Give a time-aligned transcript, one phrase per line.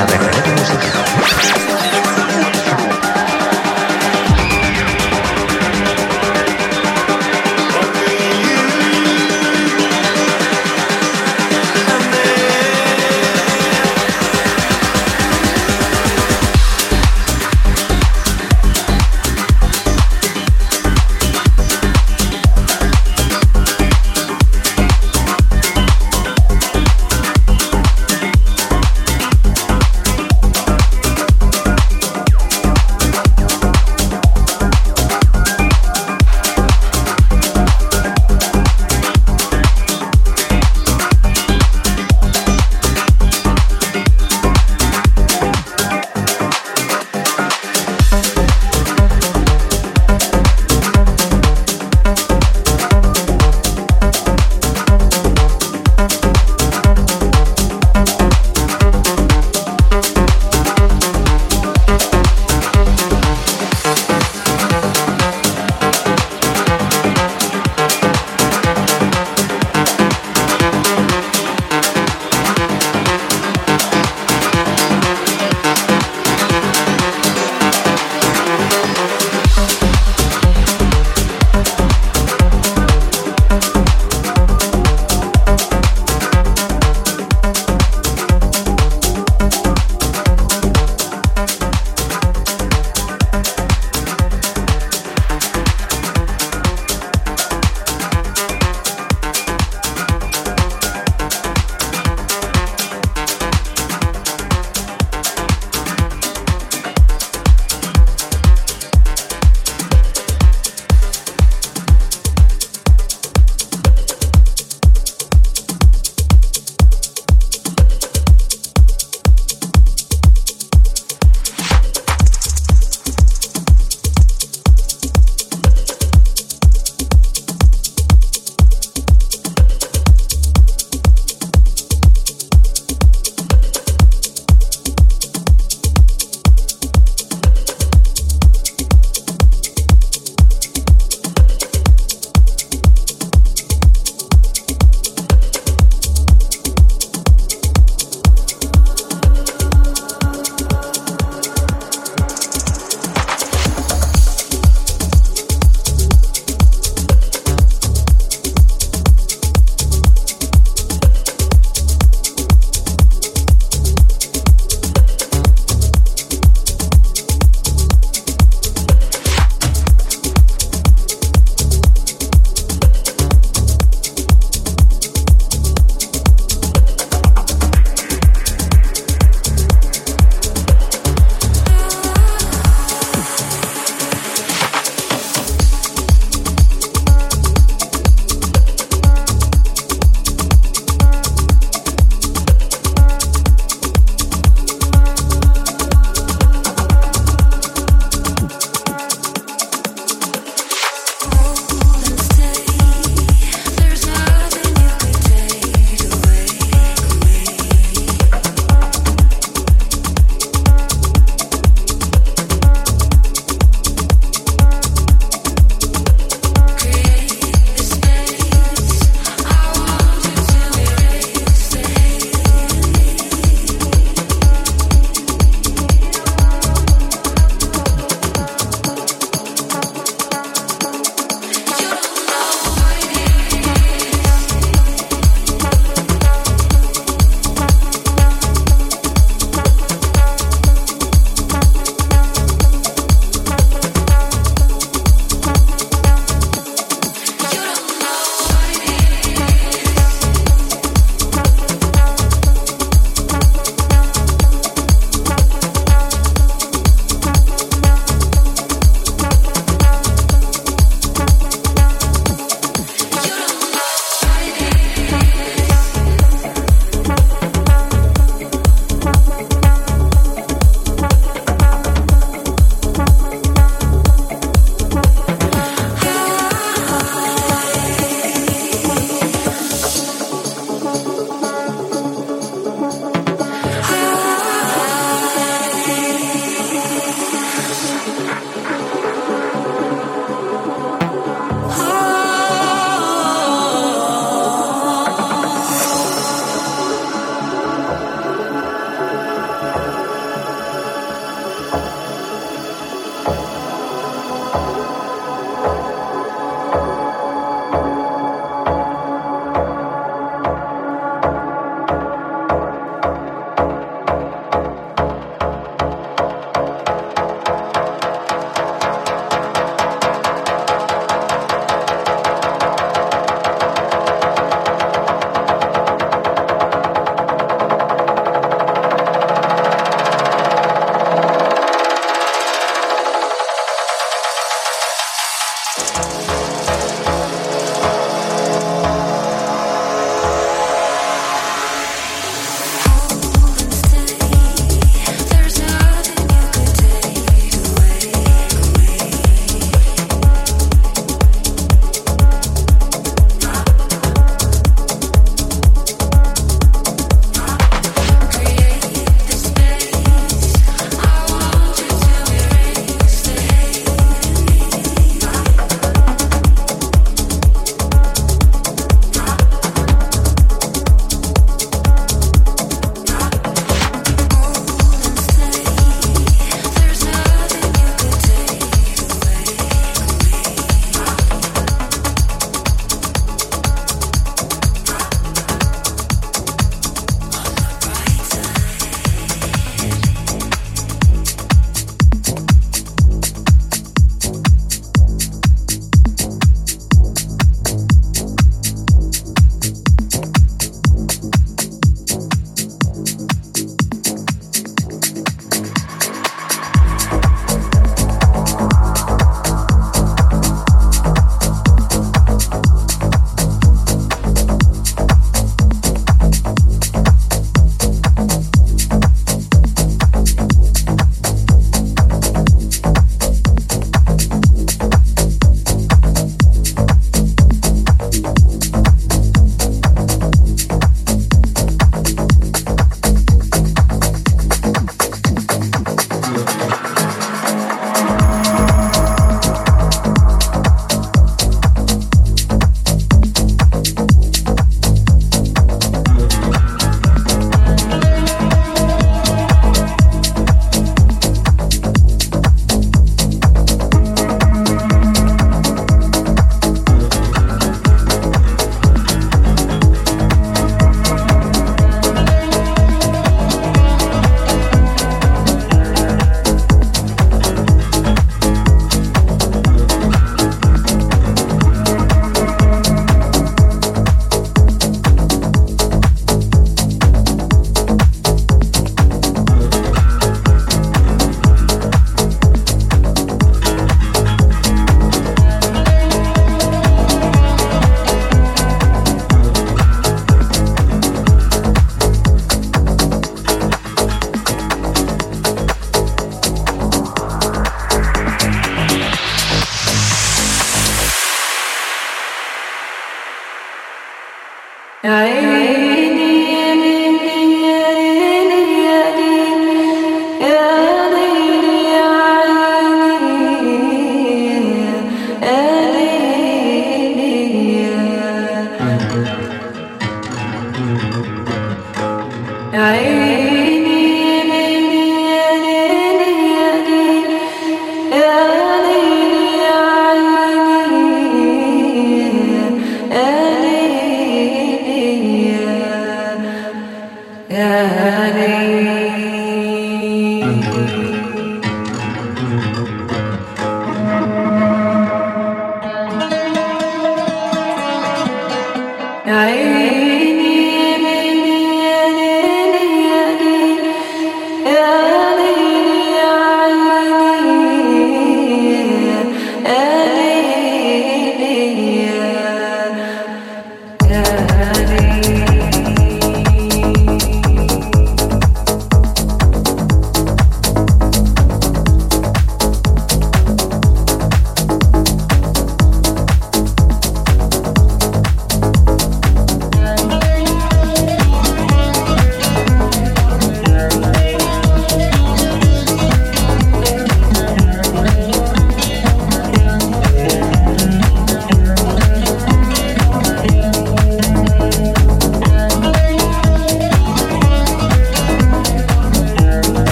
[0.00, 0.29] La verdadera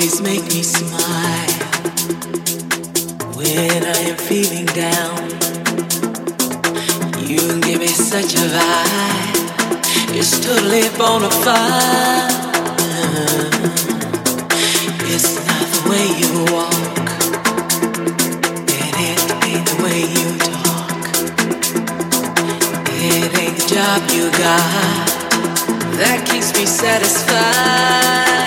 [0.00, 1.50] always make me smile
[3.36, 5.28] when I am feeling down.
[7.28, 12.32] You give me such a vibe, it's totally bona fide.
[15.12, 17.08] It's not the way you walk,
[18.80, 21.02] and it ain't the way you talk.
[22.88, 25.08] It ain't the job you got
[25.98, 28.39] that keeps me satisfied.